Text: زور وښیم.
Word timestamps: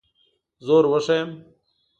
زور 0.65 0.83
وښیم. 0.91 1.29